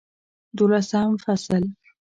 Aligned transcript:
دولسم 0.57 1.11
فصل 1.23 1.63